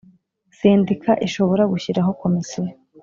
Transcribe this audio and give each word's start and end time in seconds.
Sendika 0.57 1.11
ishobora 1.27 1.63
gushyiraho 1.71 2.11
komisiyo 2.21 2.71